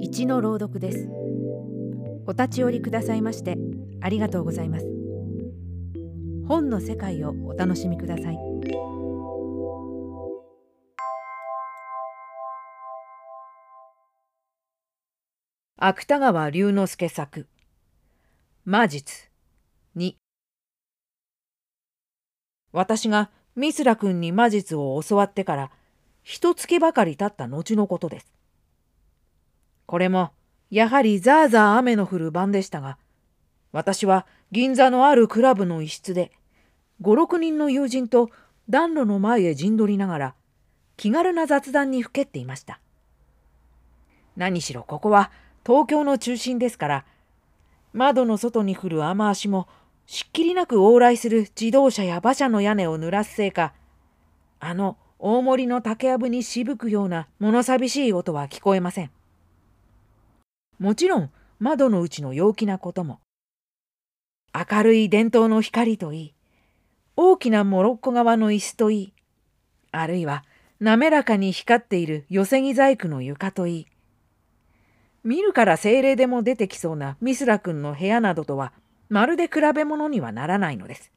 [0.00, 1.08] 一の朗読です。
[2.26, 3.56] お立ち寄りくださいまして
[4.00, 4.86] ありがとうございます。
[6.46, 8.38] 本の世界をお楽しみください。
[15.78, 17.46] 芥川龍之介作
[18.64, 19.28] 魔術
[19.94, 20.14] 2
[22.72, 25.70] 私がミスラ君に魔術を教わってから
[26.22, 28.35] 一月ばかり経った後のことです。
[29.86, 30.32] これも
[30.70, 32.98] やはりザーザー雨の降る晩でしたが、
[33.72, 36.32] 私は銀座のあるクラブの一室で、
[37.00, 38.30] 五六人の友人と
[38.68, 40.34] 暖炉の前へ陣取りながら、
[40.96, 42.80] 気軽な雑談にふけっていました。
[44.36, 45.30] 何しろここは
[45.64, 47.04] 東京の中心ですから、
[47.92, 49.68] 窓の外に降る雨足も
[50.06, 53.72] しっきりなく往来する自動車や馬車の屋根を濡らすせいか、
[54.58, 59.10] あの大森の竹やぶにしぶくような物寂しい音は聞こえません。
[60.78, 63.20] もちろん窓の内の陽気なことも、
[64.54, 66.34] 明るい伝統の光といい、
[67.16, 69.12] 大きなモロッコ側の椅子といい、
[69.92, 70.44] あるいは
[70.80, 73.86] 滑らかに光っている寄せ木細工の床といい、
[75.24, 78.72] 見るから精霊でも出てきそうなミスラ君の部屋などとは
[79.08, 81.10] まるで比べ物にはならないのです。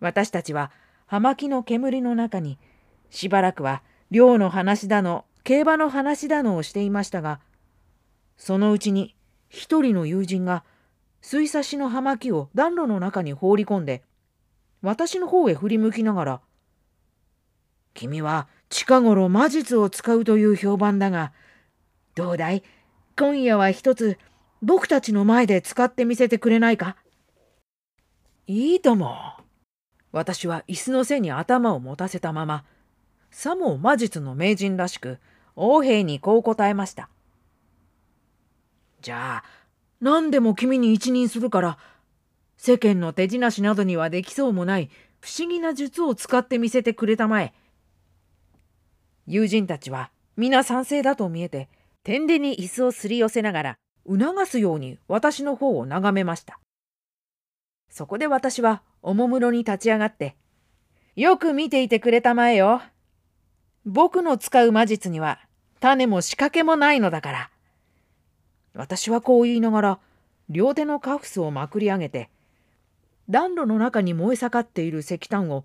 [0.00, 0.70] 私たちは
[1.06, 2.58] 葉巻の煙の中に
[3.10, 7.40] しばらくは漁の話だの競馬の話だのをしていましたが
[8.40, 9.14] そのうちに
[9.50, 10.64] 一人の友人が
[11.20, 14.02] 水差しの葉巻を暖炉の中に放り込んで
[14.80, 16.40] 私の方へ振り向きながら
[17.92, 21.32] 「君は近頃魔術を使うという評判だが
[22.14, 22.62] どうだい？
[23.14, 24.16] 今夜は一つ
[24.62, 26.96] 僕たちの前で使ってみせてくれないか？
[28.46, 29.16] いいとも。
[30.12, 32.64] 私は椅子の背に頭を持たせたまま、
[33.30, 35.18] さも魔術の名人らしく、
[35.56, 37.10] 王兵にこう答えました。
[39.00, 39.44] じゃあ、
[40.00, 41.78] 何でも君に一任するから、
[42.56, 47.54] 世間の手品師などにはできそうもない不思議な術を使ってみせてくれたまえ。
[49.26, 51.68] 友人たちは皆賛成だと見えて、
[52.02, 53.76] 天でに椅子をすり寄せながら、
[54.06, 56.58] 促すように私の方を眺めました。
[57.90, 60.36] そこで私はおもむろに立ち上がって、
[61.16, 62.82] よく見ていてくれたまえよ。
[63.84, 65.40] 僕の使う魔術には
[65.80, 67.49] 種も仕掛けもないのだから。
[68.74, 69.98] 私はこう言いながら、
[70.48, 72.30] 両手のカフスをまくり上げて、
[73.28, 75.64] 暖炉の中に燃え盛っている石炭を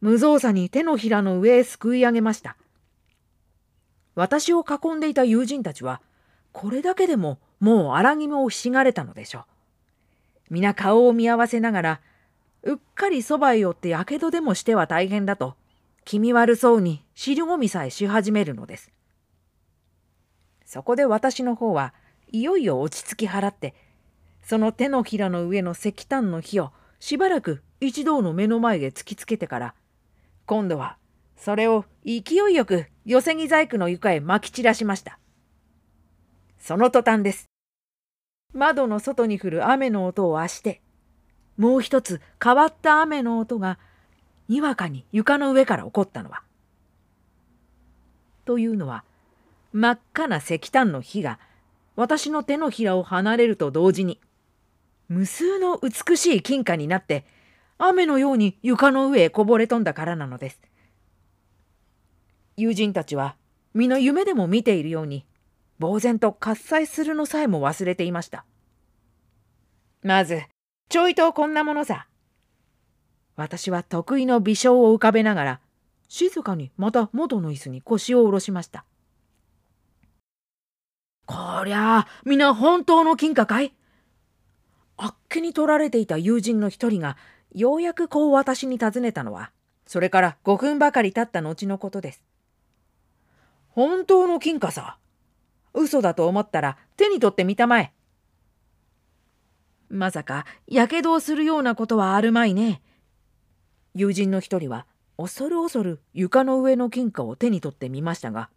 [0.00, 2.56] 無造作に手のひらの上へすくい上げました。
[4.14, 6.00] 私を囲んでいた友人たちは、
[6.52, 9.44] これだけでももう荒肝をひしがれたのでしょう。
[10.50, 12.00] 皆顔を見合わせながら、
[12.62, 15.56] うっかりそばへ寄ってやけどでもしては大変だと、
[16.04, 18.90] 気味悪そうに尻込みさえし始めるのです。
[20.66, 21.94] そこで私の方は
[22.34, 23.74] いよいよ落ち着き払って、
[24.42, 29.74] その手のひらの上の石炭の火をしばらく一同の目の前へ突きつけてから、
[30.44, 30.96] 今度は
[31.36, 35.20] それを勢いよく寄せ木細工の床へ撒き散らしました。
[36.58, 37.46] その途端です。
[38.52, 40.80] 窓の外に降る雨の音をあして、
[41.56, 43.78] もう一つ変わった雨の音が
[44.48, 46.42] にわかに床の上から起こったのは。
[48.44, 49.04] というのは
[49.72, 51.38] 真っ赤な石炭の火が
[51.96, 54.20] 私の手のひらを離れると同時に
[55.08, 57.24] 無数の美しい金貨になって
[57.78, 60.60] 雨のように床の上へこぼれ飛んだからなのです。
[62.56, 63.36] 友人たちは
[63.74, 65.26] 皆夢でも見ているように
[65.80, 68.44] 呆然と喝采するのさえも忘れていました。
[70.02, 70.42] まず、
[70.88, 72.06] ちょいとこんなものさ。
[73.36, 75.60] 私は得意の微笑を浮かべながら、
[76.08, 78.84] 静かにまた元の椅子に腰を下ろしました。
[81.26, 83.74] こりゃあ、皆本当の金貨かい？
[84.96, 87.16] あっけに取られていた友人の一人が、
[87.54, 89.50] ようやくこう私に尋ねたのは、
[89.86, 92.22] それから5分ばかり経った後のことです。
[93.68, 94.98] 本当の金貨さ？
[95.72, 97.92] 嘘だと思ったら手に取ってみたまえ。
[99.88, 102.82] まさか、やけどをするようなことはあるまいね。
[103.94, 104.86] 友人の一人は、
[105.16, 108.50] 恐る恐る床の上の金貨を手に取ってみましたが、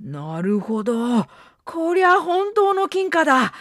[0.00, 1.26] なるほど。
[1.64, 3.54] こりゃ本当の金貨だ。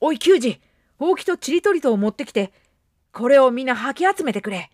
[0.00, 0.60] おい、球児、
[0.98, 2.52] ほうきとちりとりとを持ってきて、
[3.12, 4.70] これをみんな吐き集めてくれ。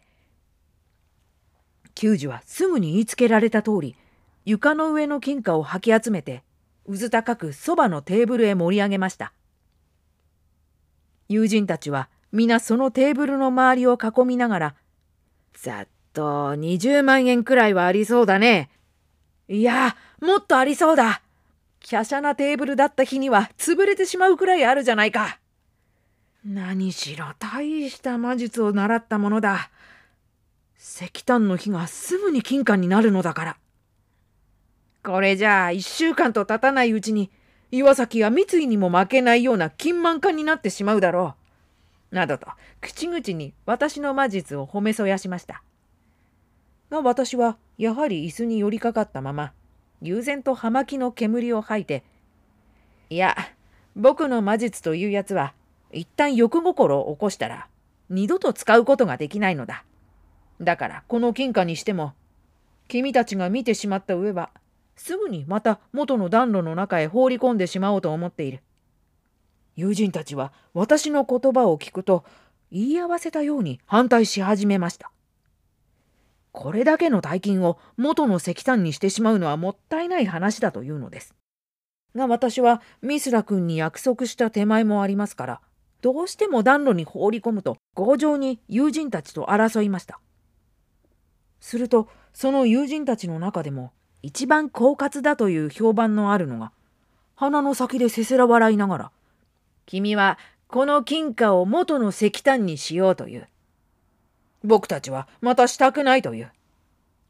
[1.94, 3.96] 球児はすぐに言いつけられた通り、
[4.44, 6.42] 床の上の金貨を吐き集めて、
[6.86, 9.32] うず高くそばのテーブルへ盛り上げました。
[11.28, 14.74] 友人たちは皆そのテーブルの周りを囲みながら、
[15.54, 18.70] ざっと20万円くらいはありそうだね。
[19.48, 21.20] いや、もっとありそうだ。
[21.80, 25.38] 華奢なテーブルだった日には潰れてしまうくらいあるじゃないか。
[26.44, 29.70] 何しろ大した魔術を習ったものだ。
[30.78, 33.56] 石炭の火がすぐに金貨になるのだから。
[35.02, 37.30] これじゃあ一週間と経たないうちに
[37.70, 41.34] 岩崎は三井にも負けないような金満家になってしまうだろ
[42.12, 42.14] う。
[42.14, 42.46] などと
[42.80, 45.62] 口々に私の魔術を褒めそやしました。
[46.94, 49.52] が私はやはり椅子に寄りかかったまま
[50.04, 52.04] 悠然と葉巻の煙を吐いて、
[53.08, 53.34] いや、
[53.96, 55.54] 僕の魔術というやつは、
[55.92, 57.68] 一旦欲心を起こしたら、
[58.10, 59.84] 二度と使うことができないのだ。
[60.60, 62.12] だから、この金貨にしても、
[62.86, 64.50] 君たちが見てしまった上は、
[64.96, 68.60] すぐにまた元の暖炉の中へ放り込んでしまおうと思っている。
[69.74, 72.24] 友人たちは私の言葉を聞くと、
[72.70, 75.10] 言い合わせたように反対し始めました。
[76.54, 81.34] これだけの大金を元の石炭にしてしまうのはもったいない話だというのです。
[82.14, 85.60] が私はミスラ君に約束した手前もありますから、
[86.00, 90.20] どうしても暖炉に放り込むと強情に友人たちと争いました。
[91.58, 93.90] するとその友人たちの中でも
[94.22, 96.70] 一番狡猾だという評判のあるのが
[97.34, 99.10] 鼻の先でせせら笑いながら
[99.86, 103.48] 「君はこの金貨を元の石炭にしようという。
[104.64, 106.50] 僕たちはまたしたくないという。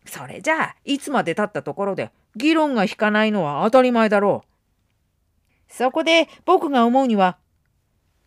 [0.06, 5.72] それじゃあ、いつまで経ったところで議論が引かないのは当たり前だろう。
[5.72, 7.36] そこで僕が思うには、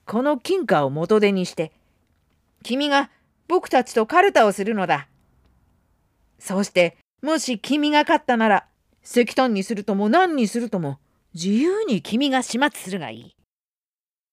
[0.06, 1.72] この金貨を元手にして、
[2.64, 3.10] 君が
[3.48, 5.08] 僕たちとカルタをするのだ。
[6.40, 8.68] そして、もし君が勝ったなら、
[9.04, 11.00] 石炭にするとも何にするとも、
[11.34, 13.36] 自由に君が始末するがいい。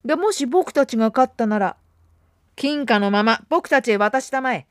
[0.06, 1.76] がもし僕たちが勝ったなら、
[2.56, 4.66] 金貨のまま僕たちへ渡したまえ。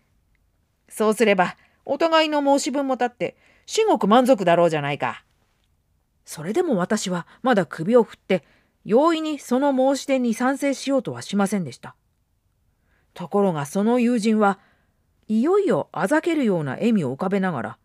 [0.90, 3.36] そうすれば、お互いの申し分も立って、
[3.66, 5.24] 至極満足だろうじゃないか。
[6.26, 8.44] それでも私はまだ首を振って、
[8.86, 11.96] 容易にその申し出に賛成しようとはしませんでした。
[13.14, 14.60] ところがその友人は
[15.28, 17.78] いよいよあざけるような笑みを浮かべながら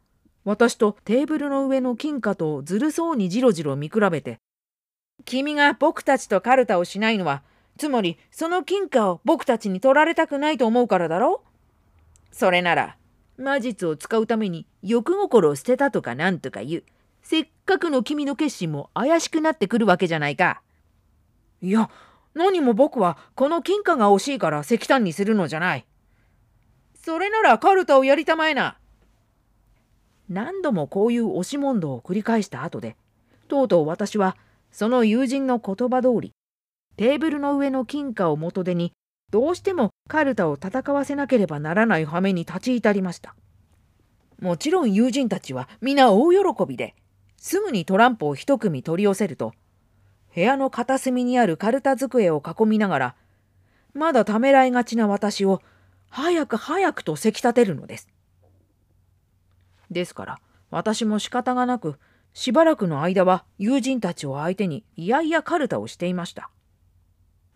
[0.44, 4.40] 私とテーブルの上の金貨とずるそうにじろじろ見比べて
[5.24, 7.42] 「君が僕たちとカルタをしないのは
[7.78, 11.42] つまりその金貨を僕たちに取られたくないと思うからだろ？
[12.32, 12.96] それなら
[13.38, 16.84] 魔術を使うために欲心を捨てたとかなんとか言う。
[17.22, 20.62] せっかくの君の決心も怪しくなってくるわけじゃないか。
[21.60, 21.90] いや、
[22.34, 25.84] 何も僕はこの金貨が欲しいから石炭にするのじゃない。
[26.94, 28.78] それならカルタをやりたまえな。
[30.28, 32.96] 何度もこういう押し問答を繰り返した後で、
[33.46, 34.36] とうとう私は
[34.70, 36.34] その友人の言葉通り、
[36.98, 38.92] テーブルの上の金貨を元手に
[39.30, 43.36] どうしてもカルタを戦わせなければならない羽目に立ち至りました。
[44.40, 46.96] もちろん友人たちは皆大喜びで
[47.36, 49.52] すぐにトランプを一組取り寄せると
[50.34, 53.14] 部屋の片隅にあるカルタ机を囲みながら
[53.94, 55.62] まだためらいがちな私を
[56.10, 58.08] 早く早くとせき立てるのです。
[59.88, 60.40] ですから
[60.70, 61.96] 私も仕方がなく
[62.34, 66.50] しばらくの間は友人たちを相手にいやいやカルタをしていました。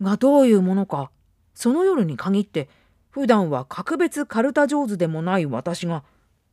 [0.01, 1.11] がどういうものか
[1.55, 2.69] その夜に限って
[3.11, 6.03] 普段は格別カルタ上手でもない私が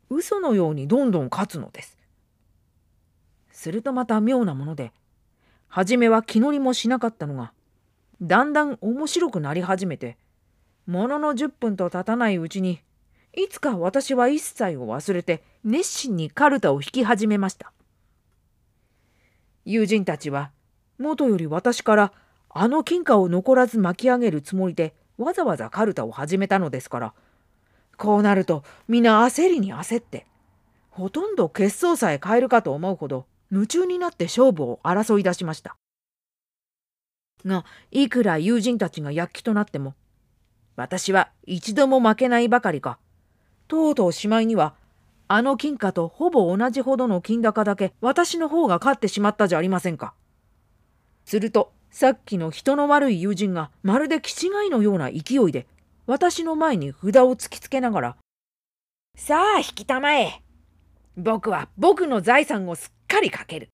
[0.09, 1.97] 嘘のようにどんどん勝つのです。
[3.51, 4.91] するとまた妙なもので
[5.67, 7.53] 初めは気乗りもしなかったのが
[8.21, 10.17] だんだん面白くなり始めて
[10.85, 12.81] ものの10分と経たないうちに
[13.33, 17.71] いつか私は一切を忘れて熱心にカルタを引き始めました。
[19.65, 20.51] 友人たちは
[20.97, 22.13] 元より私から
[22.49, 27.13] あの金貨を残らず巻き上げるつもりでわざわざカルタを始めたのですから
[27.97, 30.25] こうなると皆焦りに焦って
[30.89, 35.75] ほとんど決闘さえ変えるかと思うほど夢中になって勝負を争い出しました。
[37.45, 39.95] がいくら友人たちが躍起となっても
[40.75, 42.99] 私は一度も負けないばかりか
[43.67, 44.75] とうとうしまいには
[45.29, 50.13] あの金貨とほぼ同じほどの金高だけ私の方が勝ってしまったじゃありませんか。
[51.23, 55.67] するとさっきの人の悪い友人がまるで気違いのような勢いで
[56.05, 58.17] 私の前に札を突きつけながら
[59.15, 60.41] 「さあ引きたまえ。
[61.17, 63.69] 僕は僕の財産をすっかりかける。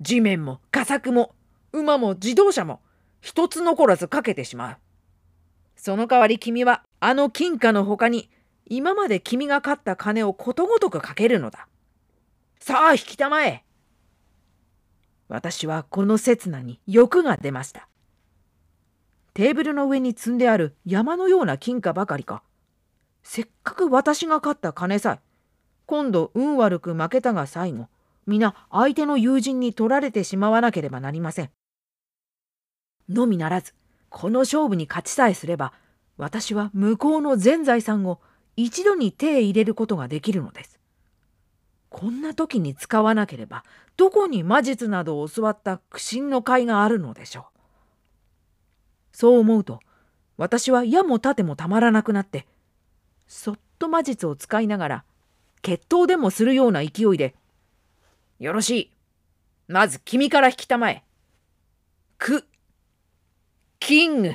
[0.00, 1.34] 地面も佳作も
[1.72, 2.80] 馬も自動車も
[3.22, 4.76] 一つ残らずかけてしまう。
[5.76, 8.28] その代わり君はあの金貨の他に
[8.66, 11.66] 今まで君が勝った金をことごとくかけるのだ。
[12.60, 13.64] さあ引きたまえ。
[15.28, 17.88] 私はこの刹那に欲が出ました。
[19.34, 22.42] テーブルの上に積んである山のような金貨ばかりか。
[23.22, 25.22] せっかく私が勝った金さえ、
[25.86, 27.88] 今度運悪く負けたが最後、
[28.26, 31.50] 皆相手の友人に取られてしまわなければなりません。
[33.08, 33.72] のみならず
[34.08, 35.72] この勝負に勝ちさえすれば
[36.16, 38.20] 私は向こうの全財産を
[38.56, 40.80] 一度に手へ入れることができるのです。
[41.96, 43.64] こんな時に使わなければ
[43.96, 47.44] どこに魔術などを教わった苦心の甲斐があるのでしょう。
[49.12, 49.80] そう思うと
[50.36, 52.46] 私は矢も盾もたまらなくなって
[53.26, 55.04] そっと魔術を使いながら
[55.62, 57.34] 決闘でもするような勢いで
[58.40, 58.92] 「よろしい
[59.66, 61.02] まず君から引きたまえ」
[62.18, 62.46] 「く」
[63.80, 64.34] 「キング」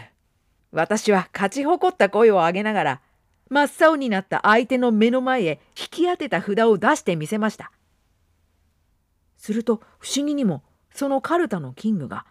[0.74, 3.02] 私は勝ち誇った声を上げながら
[3.52, 7.74] 真っ青になった相手の目の前へ引き当てた札を出してみせました。
[9.38, 12.26] すると不思議にもそのカルタのキングが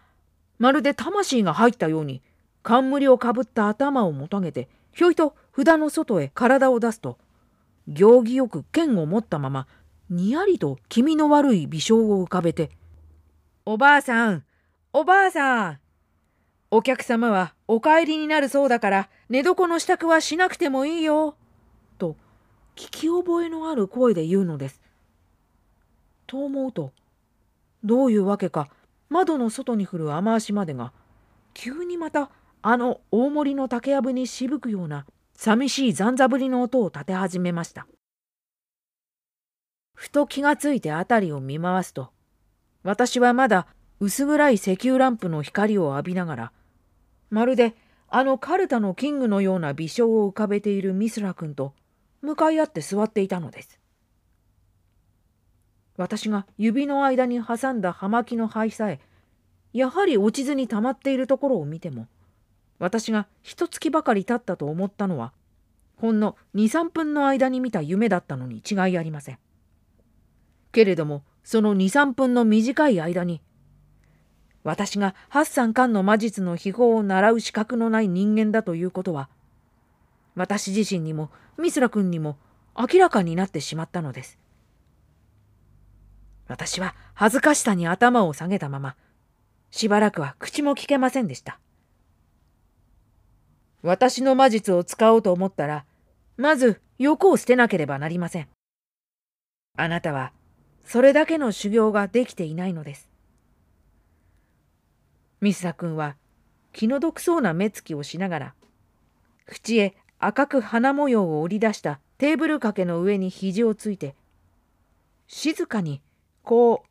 [0.57, 2.23] まるで魂が入ったように
[2.63, 7.19] 冠をかぶった頭をもたげてひょいと札の外へ体を出すと
[7.87, 9.67] 行儀よく剣を持ったまま
[10.09, 12.71] にやりと気味の悪い微笑を浮かべて
[13.65, 14.43] 「おばあさん
[14.91, 15.79] おばあさん
[16.73, 21.35] お客様はお帰りになるそうだから寝床の支度はしなくてもいいよ。
[21.97, 22.15] と
[22.77, 24.81] 聞き覚えのある声で言うのです。
[26.27, 26.93] と思うと
[27.83, 28.69] どういうわけか
[29.09, 30.93] 窓の外に降る雨足までが
[31.53, 32.29] 急にまた
[32.61, 37.85] あの大森の竹やぶにしぶくような寂しい残座ぶりの音を立て始めました。
[39.93, 42.11] ふと気がついて辺りを見回すと
[42.81, 43.67] 私はまだ
[43.99, 46.51] 薄暗い石油ランプの光を浴びながら
[47.31, 47.73] まるで
[48.09, 51.73] あのカルタのキングのような微笑を浮かべているミスラ君と
[52.21, 53.79] 向かい合って座っていたのです。
[55.97, 58.99] 私が指の間に挟んだ葉巻の灰さえ
[59.73, 62.07] やはり落ちずに溜まっているところを見ても
[62.79, 65.31] 私が一月ばかり経ったと思ったのは
[65.97, 69.37] ほんの23分の間に見た夢だったのに違いありません。
[70.71, 73.41] けれどもその23分の短い間に
[74.63, 79.29] 私が八三巻の魔術の秘宝を習う資格のない人間だということは
[80.35, 82.37] 私自身にもミスラ君にも
[82.77, 84.39] 明らかになってしまったのです。
[86.47, 88.95] 私は恥ずかしさに頭を下げたまま
[89.71, 91.59] しばらくは口も聞けませんでした。
[93.81, 95.85] 私の魔術を使おうと思ったら
[96.37, 98.47] まず欲を捨てなければなりません。
[99.77, 100.33] あなたは
[100.85, 103.10] それだけの修行ができていないのです。
[105.41, 106.15] ミスタ君は
[106.71, 108.53] 気の毒そうな目つきをしながら
[109.47, 114.15] 縁へ赤く花模様を織り出したテーブル掛けの上に肘をついて
[115.27, 116.01] 静かに
[116.43, 116.87] こう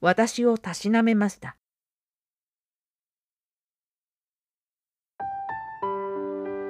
[0.00, 1.56] 私をたしなめました。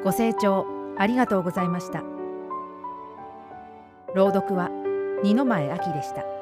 [0.05, 0.67] ご清聴
[0.99, 2.03] ありがとうございました。
[4.15, 4.69] 朗読は
[5.23, 6.42] 二の前明でした。